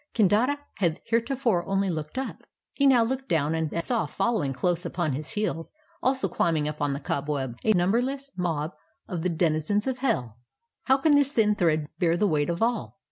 Kandata 0.15 0.57
had 0.77 0.99
heretofore 1.05 1.63
only 1.67 1.87
looked 1.87 2.17
up; 2.17 2.41
he 2.73 2.87
now 2.87 3.03
looked 3.03 3.29
down, 3.29 3.53
and 3.53 3.71
saw 3.83 4.07
following 4.07 4.51
close 4.51 4.83
upon 4.83 5.13
his 5.13 5.33
heels, 5.33 5.73
also 6.01 6.27
climbing 6.27 6.67
up 6.67 6.81
on 6.81 6.93
the 6.93 6.99
cobweb, 6.99 7.55
a 7.63 7.71
numberless 7.73 8.31
mob 8.35 8.71
of 9.07 9.21
the 9.21 9.29
denizens 9.29 9.85
of 9.85 9.99
hell. 9.99 10.37
'How 10.85 10.97
can 10.97 11.13
this 11.13 11.31
thin 11.31 11.53
thread 11.53 11.87
bear 11.99 12.17
the 12.17 12.25
weight 12.27 12.49
of 12.49 12.63
all?' 12.63 12.97